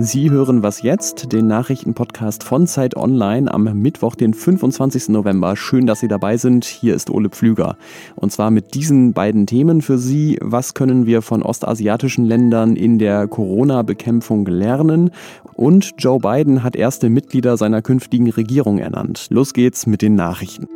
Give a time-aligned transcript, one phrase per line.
[0.00, 5.08] Sie hören was jetzt, den Nachrichtenpodcast von Zeit Online am Mittwoch, den 25.
[5.08, 5.56] November.
[5.56, 6.64] Schön, dass Sie dabei sind.
[6.64, 7.76] Hier ist Ole Pflüger.
[8.14, 10.38] Und zwar mit diesen beiden Themen für Sie.
[10.40, 15.10] Was können wir von ostasiatischen Ländern in der Corona-Bekämpfung lernen?
[15.54, 19.26] Und Joe Biden hat erste Mitglieder seiner künftigen Regierung ernannt.
[19.30, 20.68] Los geht's mit den Nachrichten.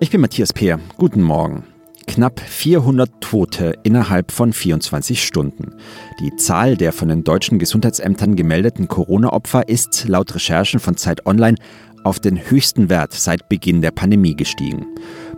[0.00, 0.78] Ich bin Matthias Peer.
[0.96, 1.64] Guten Morgen.
[2.06, 5.74] Knapp 400 Tote innerhalb von 24 Stunden.
[6.20, 11.56] Die Zahl der von den deutschen Gesundheitsämtern gemeldeten Corona-Opfer ist laut Recherchen von Zeit Online
[12.04, 14.86] auf den höchsten Wert seit Beginn der Pandemie gestiegen.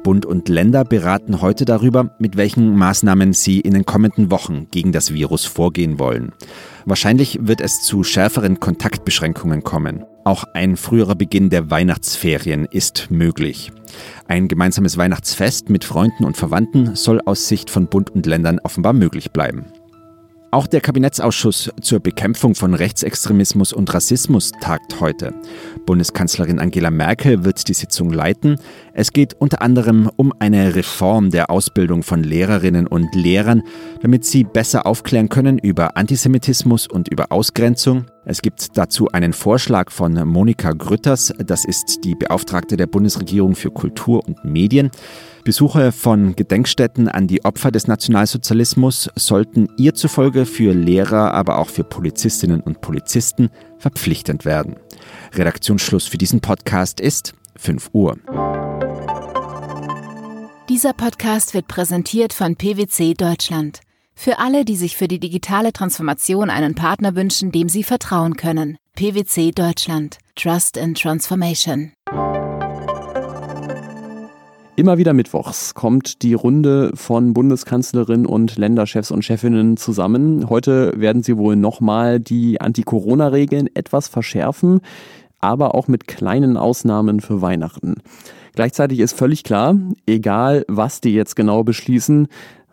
[0.02, 4.92] Bund und Länder beraten heute darüber, mit welchen Maßnahmen sie in den kommenden Wochen gegen
[4.92, 6.32] das Virus vorgehen wollen.
[6.84, 10.04] Wahrscheinlich wird es zu schärferen Kontaktbeschränkungen kommen.
[10.24, 13.72] Auch ein früherer Beginn der Weihnachtsferien ist möglich.
[14.28, 18.92] Ein gemeinsames Weihnachtsfest mit Freunden und Verwandten soll aus Sicht von Bund und Ländern offenbar
[18.92, 19.66] möglich bleiben.
[20.52, 25.32] Auch der Kabinettsausschuss zur Bekämpfung von Rechtsextremismus und Rassismus tagt heute.
[25.86, 28.56] Bundeskanzlerin Angela Merkel wird die Sitzung leiten.
[28.92, 33.62] Es geht unter anderem um eine Reform der Ausbildung von Lehrerinnen und Lehrern,
[34.02, 38.06] damit sie besser aufklären können über Antisemitismus und über Ausgrenzung.
[38.24, 43.70] Es gibt dazu einen Vorschlag von Monika Grütters, das ist die Beauftragte der Bundesregierung für
[43.70, 44.90] Kultur und Medien.
[45.42, 51.68] Besuche von Gedenkstätten an die Opfer des Nationalsozialismus sollten ihr zufolge für Lehrer, aber auch
[51.68, 53.48] für Polizistinnen und Polizisten
[53.78, 54.76] verpflichtend werden.
[55.32, 58.18] Redaktionsschluss für diesen Podcast ist 5 Uhr.
[60.68, 63.80] Dieser Podcast wird präsentiert von PwC Deutschland.
[64.22, 68.76] Für alle, die sich für die digitale Transformation einen Partner wünschen, dem sie vertrauen können.
[68.94, 70.18] PwC Deutschland.
[70.36, 71.92] Trust in Transformation.
[74.76, 80.50] Immer wieder mittwochs kommt die Runde von Bundeskanzlerin und Länderchefs und Chefinnen zusammen.
[80.50, 84.82] Heute werden sie wohl nochmal die Anti-Corona-Regeln etwas verschärfen,
[85.38, 88.02] aber auch mit kleinen Ausnahmen für Weihnachten.
[88.54, 89.76] Gleichzeitig ist völlig klar,
[90.06, 92.28] egal was die jetzt genau beschließen,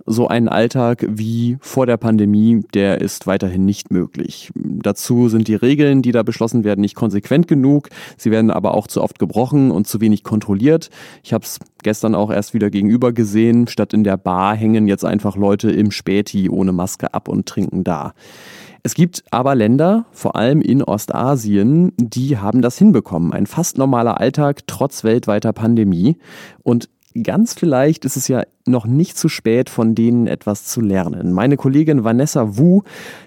[0.07, 4.51] so ein Alltag wie vor der Pandemie, der ist weiterhin nicht möglich.
[4.55, 7.89] Dazu sind die Regeln, die da beschlossen werden, nicht konsequent genug.
[8.15, 10.89] Sie werden aber auch zu oft gebrochen und zu wenig kontrolliert.
[11.23, 13.67] Ich habe es gestern auch erst wieder gegenüber gesehen.
[13.67, 17.83] Statt in der Bar hängen jetzt einfach Leute im Späti ohne Maske ab und trinken
[17.83, 18.13] da.
[18.83, 23.33] Es gibt aber Länder, vor allem in Ostasien, die haben das hinbekommen.
[23.33, 26.15] Ein fast normaler Alltag trotz weltweiter Pandemie.
[26.63, 26.87] Und
[27.23, 31.31] ganz vielleicht ist es ja noch nicht zu spät, von denen etwas zu lernen.
[31.31, 32.81] Meine Kollegin Vanessa Wu,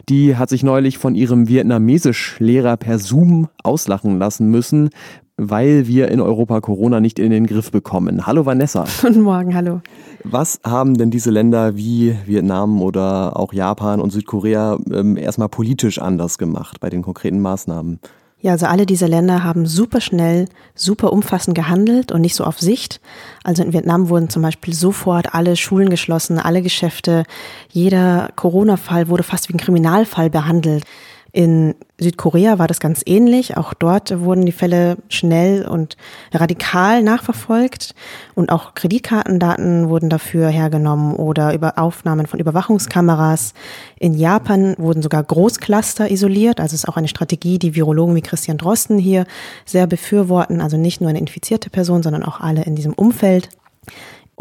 [0.09, 4.91] die hat sich neulich von ihrem Vietnamesisch-Lehrer per Zoom auslachen lassen müssen,
[5.37, 8.27] weil wir in Europa Corona nicht in den Griff bekommen.
[8.27, 8.85] Hallo Vanessa.
[9.01, 9.81] Guten Morgen, hallo.
[10.23, 15.99] Was haben denn diese Länder wie Vietnam oder auch Japan und Südkorea ähm, erstmal politisch
[15.99, 18.01] anders gemacht bei den konkreten Maßnahmen?
[18.43, 22.59] Ja, also alle diese Länder haben super schnell, super umfassend gehandelt und nicht so auf
[22.59, 23.01] Sicht.
[23.45, 27.25] Also in Vietnam wurden zum Beispiel sofort alle Schulen geschlossen, alle Geschäfte.
[27.71, 30.85] Jeder Corona-Fall wurde fast wie ein Kriminalfall behandelt.
[31.33, 33.57] In Südkorea war das ganz ähnlich.
[33.57, 35.97] Auch dort wurden die Fälle schnell und
[36.33, 37.95] radikal nachverfolgt
[38.35, 43.55] und auch Kreditkartendaten wurden dafür hergenommen oder über Aufnahmen von Überwachungskameras.
[43.99, 46.59] In Japan wurden sogar Großcluster isoliert.
[46.59, 49.25] Also ist auch eine Strategie, die Virologen wie Christian Drosten hier
[49.65, 50.61] sehr befürworten.
[50.61, 53.51] Also nicht nur eine infizierte Person, sondern auch alle in diesem Umfeld.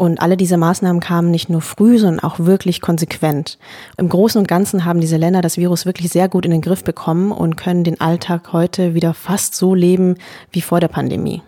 [0.00, 3.58] Und alle diese Maßnahmen kamen nicht nur früh, sondern auch wirklich konsequent.
[3.98, 6.82] Im Großen und Ganzen haben diese Länder das Virus wirklich sehr gut in den Griff
[6.84, 10.14] bekommen und können den Alltag heute wieder fast so leben
[10.52, 11.42] wie vor der Pandemie.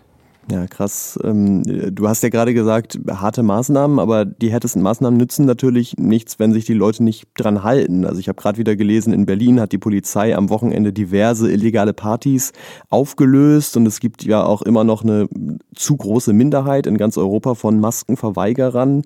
[0.51, 1.19] Ja, krass.
[1.23, 6.41] Ähm, du hast ja gerade gesagt, harte Maßnahmen, aber die härtesten Maßnahmen nützen natürlich nichts,
[6.41, 8.05] wenn sich die Leute nicht dran halten.
[8.05, 11.93] Also ich habe gerade wieder gelesen, in Berlin hat die Polizei am Wochenende diverse illegale
[11.93, 12.53] Partys
[12.91, 15.29] aufgelöst und es gibt ja auch immer noch eine
[15.77, 19.03] zu große Minderheit in ganz Europa von Maskenverweigerern.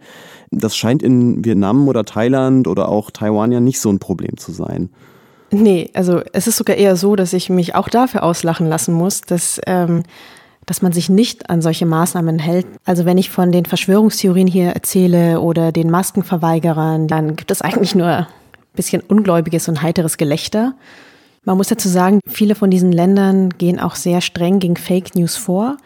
[0.50, 4.52] Das scheint in Vietnam oder Thailand oder auch Taiwan ja nicht so ein Problem zu
[4.52, 4.88] sein.
[5.50, 9.20] Nee, also es ist sogar eher so, dass ich mich auch dafür auslachen lassen muss,
[9.20, 10.02] dass ähm,
[10.66, 12.66] dass man sich nicht an solche Maßnahmen hält.
[12.84, 17.94] Also wenn ich von den Verschwörungstheorien hier erzähle oder den Maskenverweigerern, dann gibt es eigentlich
[17.94, 18.26] nur ein
[18.74, 20.74] bisschen ungläubiges und heiteres Gelächter.
[21.44, 25.36] Man muss dazu sagen, viele von diesen Ländern gehen auch sehr streng gegen Fake News
[25.36, 25.76] vor,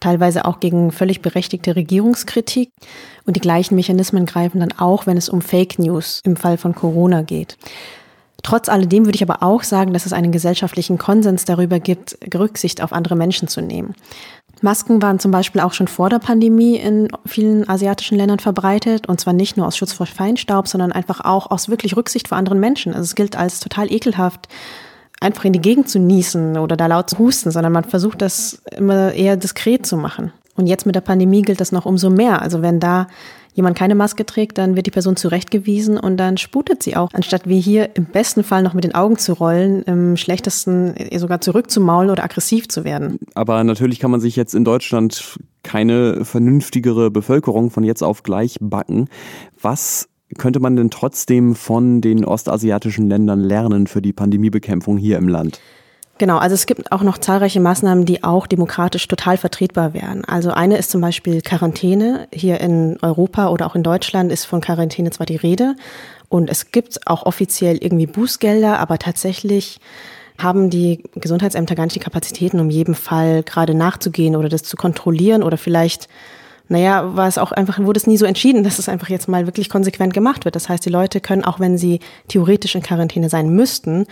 [0.00, 2.70] teilweise auch gegen völlig berechtigte Regierungskritik.
[3.24, 6.74] Und die gleichen Mechanismen greifen dann auch, wenn es um Fake News im Fall von
[6.74, 7.56] Corona geht.
[8.42, 12.82] Trotz alledem würde ich aber auch sagen, dass es einen gesellschaftlichen Konsens darüber gibt, Rücksicht
[12.82, 13.94] auf andere Menschen zu nehmen.
[14.62, 19.20] Masken waren zum Beispiel auch schon vor der Pandemie in vielen asiatischen Ländern verbreitet und
[19.20, 22.60] zwar nicht nur aus Schutz vor Feinstaub, sondern einfach auch aus wirklich Rücksicht vor anderen
[22.60, 22.94] Menschen.
[22.94, 24.48] Also es gilt als total ekelhaft,
[25.20, 28.62] einfach in die Gegend zu niesen oder da laut zu husten, sondern man versucht das
[28.76, 30.32] immer eher diskret zu machen.
[30.54, 32.42] Und jetzt mit der Pandemie gilt das noch umso mehr.
[32.42, 33.08] Also wenn da
[33.54, 37.48] jemand keine Maske trägt, dann wird die Person zurechtgewiesen und dann sputet sie auch, anstatt
[37.48, 42.10] wie hier im besten Fall noch mit den Augen zu rollen, im schlechtesten sogar zurückzumaulen
[42.10, 43.18] oder aggressiv zu werden.
[43.34, 48.56] Aber natürlich kann man sich jetzt in Deutschland keine vernünftigere Bevölkerung von jetzt auf gleich
[48.60, 49.08] backen.
[49.60, 50.08] Was
[50.38, 55.60] könnte man denn trotzdem von den ostasiatischen Ländern lernen für die Pandemiebekämpfung hier im Land?
[56.18, 60.24] Genau, also es gibt auch noch zahlreiche Maßnahmen, die auch demokratisch total vertretbar wären.
[60.24, 62.28] Also eine ist zum Beispiel Quarantäne.
[62.32, 65.74] Hier in Europa oder auch in Deutschland ist von Quarantäne zwar die Rede
[66.28, 69.80] und es gibt auch offiziell irgendwie Bußgelder, aber tatsächlich
[70.38, 74.76] haben die Gesundheitsämter gar nicht die Kapazitäten, um jedem Fall gerade nachzugehen oder das zu
[74.76, 76.08] kontrollieren oder vielleicht
[76.68, 79.46] naja, war es auch einfach, wurde es nie so entschieden, dass es einfach jetzt mal
[79.46, 80.56] wirklich konsequent gemacht wird.
[80.56, 84.06] Das heißt, die Leute können, auch wenn sie theoretisch in Quarantäne sein müssten,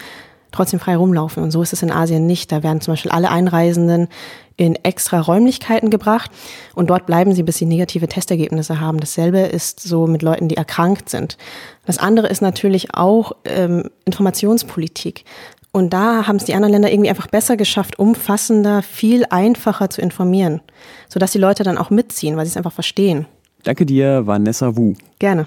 [0.53, 1.43] trotzdem frei rumlaufen.
[1.43, 2.53] Und so ist es in Asien nicht.
[2.53, 4.09] Da werden zum Beispiel alle Einreisenden
[4.57, 6.31] in extra Räumlichkeiten gebracht
[6.75, 9.01] und dort bleiben sie, bis sie negative Testergebnisse haben.
[9.01, 11.39] Dasselbe ist so mit Leuten, die erkrankt sind.
[11.87, 15.25] Das andere ist natürlich auch ähm, Informationspolitik.
[15.73, 20.03] Und da haben es die anderen Länder irgendwie einfach besser geschafft, umfassender, viel einfacher zu
[20.03, 20.61] informieren,
[21.09, 23.27] sodass die Leute dann auch mitziehen, weil sie es einfach verstehen.
[23.63, 24.95] Danke dir, Vanessa Wu.
[25.19, 25.47] Gerne.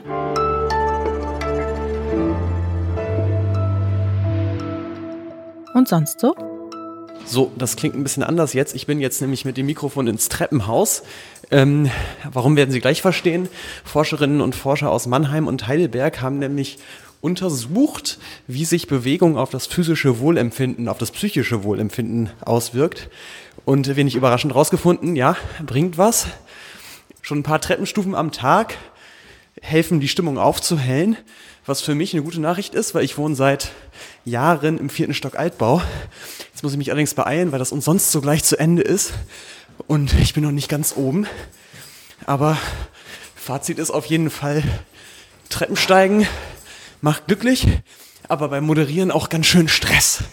[5.73, 6.35] Und sonst so?
[7.25, 8.75] So, das klingt ein bisschen anders jetzt.
[8.75, 11.03] Ich bin jetzt nämlich mit dem Mikrofon ins Treppenhaus.
[11.51, 11.89] Ähm,
[12.31, 13.47] warum werden Sie gleich verstehen?
[13.85, 16.79] Forscherinnen und Forscher aus Mannheim und Heidelberg haben nämlich
[17.21, 23.09] untersucht, wie sich Bewegung auf das physische Wohlempfinden, auf das psychische Wohlempfinden auswirkt.
[23.65, 26.27] Und wenig überraschend rausgefunden, ja, bringt was.
[27.21, 28.75] Schon ein paar Treppenstufen am Tag
[29.61, 31.15] helfen, die Stimmung aufzuhellen
[31.65, 33.71] was für mich eine gute Nachricht ist, weil ich wohne seit
[34.25, 35.81] Jahren im vierten Stock Altbau.
[36.51, 39.13] Jetzt muss ich mich allerdings beeilen, weil das umsonst so gleich zu Ende ist
[39.87, 41.27] und ich bin noch nicht ganz oben.
[42.25, 42.57] Aber
[43.35, 44.63] Fazit ist auf jeden Fall,
[45.49, 46.27] Treppensteigen
[47.01, 47.67] macht glücklich,
[48.27, 50.23] aber beim Moderieren auch ganz schön Stress.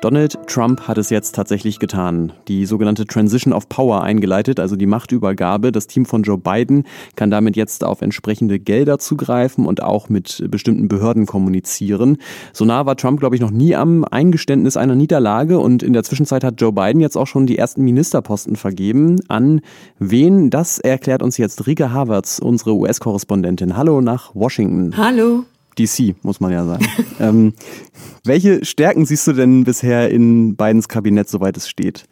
[0.00, 2.32] Donald Trump hat es jetzt tatsächlich getan.
[2.48, 5.72] Die sogenannte Transition of Power eingeleitet, also die Machtübergabe.
[5.72, 6.84] Das Team von Joe Biden
[7.16, 12.16] kann damit jetzt auf entsprechende Gelder zugreifen und auch mit bestimmten Behörden kommunizieren.
[12.54, 16.02] So nah war Trump, glaube ich, noch nie am Eingeständnis einer Niederlage und in der
[16.02, 19.20] Zwischenzeit hat Joe Biden jetzt auch schon die ersten Ministerposten vergeben.
[19.28, 19.60] An
[19.98, 20.48] wen?
[20.48, 23.76] Das erklärt uns jetzt Rika Havertz, unsere US-Korrespondentin.
[23.76, 24.96] Hallo nach Washington.
[24.96, 25.44] Hallo.
[25.78, 26.86] DC, muss man ja sagen.
[27.20, 27.54] ähm,
[28.24, 32.06] welche Stärken siehst du denn bisher in Bidens Kabinett, soweit es steht?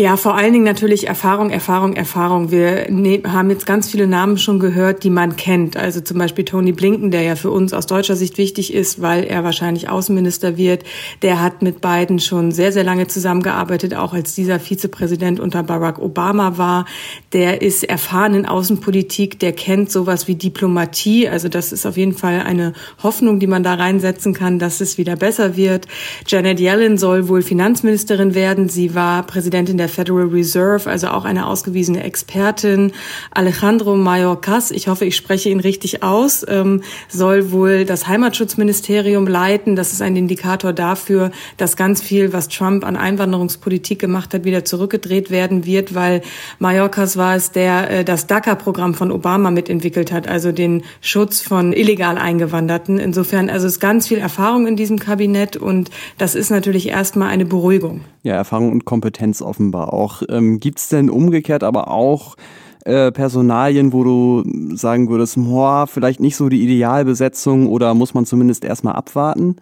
[0.00, 2.50] Ja, vor allen Dingen natürlich Erfahrung, Erfahrung, Erfahrung.
[2.50, 5.76] Wir ne haben jetzt ganz viele Namen schon gehört, die man kennt.
[5.76, 9.24] Also zum Beispiel Tony Blinken, der ja für uns aus deutscher Sicht wichtig ist, weil
[9.24, 10.84] er wahrscheinlich Außenminister wird.
[11.20, 15.98] Der hat mit Biden schon sehr, sehr lange zusammengearbeitet, auch als dieser Vizepräsident unter Barack
[15.98, 16.86] Obama war.
[17.34, 21.28] Der ist erfahren in Außenpolitik, der kennt sowas wie Diplomatie.
[21.28, 24.96] Also das ist auf jeden Fall eine Hoffnung, die man da reinsetzen kann, dass es
[24.96, 25.86] wieder besser wird.
[26.26, 28.70] Janet Yellen soll wohl Finanzministerin werden.
[28.70, 32.92] Sie war Präsidentin der Federal Reserve, also auch eine ausgewiesene Expertin.
[33.30, 39.76] Alejandro Mayorkas, ich hoffe, ich spreche ihn richtig aus, ähm, soll wohl das Heimatschutzministerium leiten.
[39.76, 44.64] Das ist ein Indikator dafür, dass ganz viel, was Trump an Einwanderungspolitik gemacht hat, wieder
[44.64, 46.22] zurückgedreht werden wird, weil
[46.58, 51.72] Mayorkas war es, der äh, das DACA-Programm von Obama mitentwickelt hat, also den Schutz von
[51.72, 52.98] illegal Eingewanderten.
[52.98, 57.44] Insofern, also ist ganz viel Erfahrung in diesem Kabinett und das ist natürlich erstmal eine
[57.44, 58.02] Beruhigung.
[58.22, 60.22] Ja, Erfahrung und Kompetenz offenbar aber auch.
[60.28, 62.36] Ähm, Gibt es denn umgekehrt aber auch
[62.84, 68.26] äh, Personalien, wo du sagen würdest, boah, vielleicht nicht so die Idealbesetzung oder muss man
[68.26, 69.56] zumindest erstmal abwarten?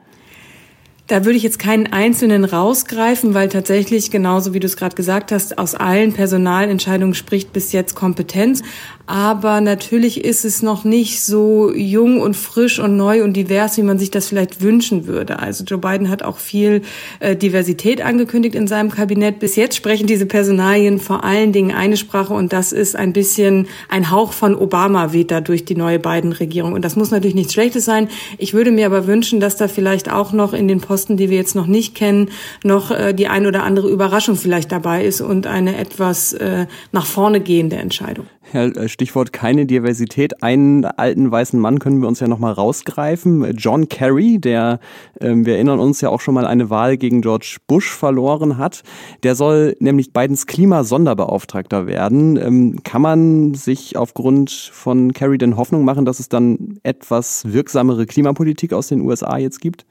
[1.08, 5.32] Da würde ich jetzt keinen einzelnen rausgreifen, weil tatsächlich, genauso wie du es gerade gesagt
[5.32, 8.62] hast, aus allen Personalentscheidungen spricht bis jetzt Kompetenz.
[9.06, 13.82] Aber natürlich ist es noch nicht so jung und frisch und neu und divers, wie
[13.82, 15.38] man sich das vielleicht wünschen würde.
[15.38, 16.82] Also Joe Biden hat auch viel
[17.20, 19.38] äh, Diversität angekündigt in seinem Kabinett.
[19.38, 23.66] Bis jetzt sprechen diese Personalien vor allen Dingen eine Sprache und das ist ein bisschen
[23.88, 26.74] ein Hauch von Obama weht da durch die neue Biden-Regierung.
[26.74, 28.08] Und das muss natürlich nichts Schlechtes sein.
[28.36, 31.30] Ich würde mir aber wünschen, dass da vielleicht auch noch in den Posten Posten, die
[31.30, 32.28] wir jetzt noch nicht kennen,
[32.64, 37.06] noch äh, die ein oder andere Überraschung vielleicht dabei ist und eine etwas äh, nach
[37.06, 38.26] vorne gehende Entscheidung.
[38.52, 40.42] Ja, äh, Stichwort keine Diversität.
[40.42, 43.56] Einen alten weißen Mann können wir uns ja nochmal rausgreifen.
[43.56, 44.80] John Kerry, der,
[45.20, 48.82] ähm, wir erinnern uns ja auch schon mal eine Wahl gegen George Bush verloren hat.
[49.22, 52.36] Der soll nämlich Bidens Klimasonderbeauftragter werden.
[52.36, 58.04] Ähm, kann man sich aufgrund von Kerry denn Hoffnung machen, dass es dann etwas wirksamere
[58.04, 59.86] Klimapolitik aus den USA jetzt gibt?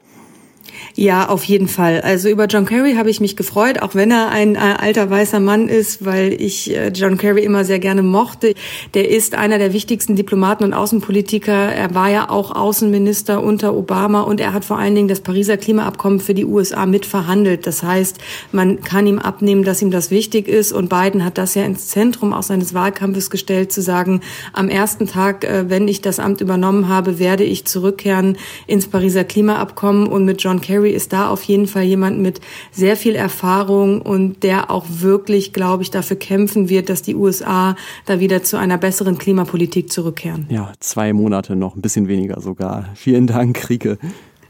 [0.94, 2.00] Ja, auf jeden Fall.
[2.00, 5.40] Also über John Kerry habe ich mich gefreut, auch wenn er ein äh, alter weißer
[5.40, 8.54] Mann ist, weil ich äh, John Kerry immer sehr gerne mochte.
[8.94, 11.52] Der ist einer der wichtigsten Diplomaten und Außenpolitiker.
[11.52, 15.56] Er war ja auch Außenminister unter Obama und er hat vor allen Dingen das Pariser
[15.56, 17.66] Klimaabkommen für die USA mitverhandelt.
[17.66, 18.18] Das heißt,
[18.52, 21.88] man kann ihm abnehmen, dass ihm das wichtig ist und Biden hat das ja ins
[21.88, 24.20] Zentrum auch seines Wahlkampfes gestellt, zu sagen,
[24.52, 29.24] am ersten Tag, äh, wenn ich das Amt übernommen habe, werde ich zurückkehren ins Pariser
[29.24, 34.00] Klimaabkommen und mit John Kerry ist da auf jeden Fall jemand mit sehr viel Erfahrung
[34.02, 38.56] und der auch wirklich, glaube ich, dafür kämpfen wird, dass die USA da wieder zu
[38.56, 40.46] einer besseren Klimapolitik zurückkehren.
[40.48, 42.90] Ja, zwei Monate noch, ein bisschen weniger sogar.
[42.94, 43.98] Vielen Dank, Rike.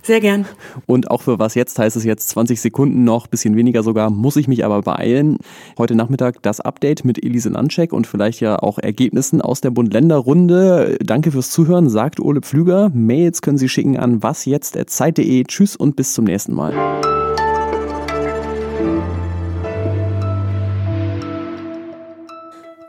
[0.08, 0.46] Sehr gern.
[0.86, 4.36] Und auch für was jetzt heißt es jetzt 20 Sekunden noch, bisschen weniger sogar, muss
[4.36, 5.36] ich mich aber beeilen.
[5.76, 10.96] Heute Nachmittag das Update mit Elise Landscheck und vielleicht ja auch Ergebnissen aus der Bund-Länder-Runde.
[11.04, 12.90] Danke fürs Zuhören, sagt Ole Pflüger.
[12.94, 15.44] Mails können Sie schicken an wasjetzt.zeit.de.
[15.44, 16.72] Tschüss und bis zum nächsten Mal.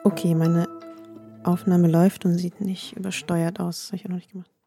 [0.05, 0.69] Okay, meine
[1.43, 3.81] Aufnahme läuft und sieht nicht übersteuert aus.
[3.81, 4.58] Das habe ich auch noch nicht gemacht.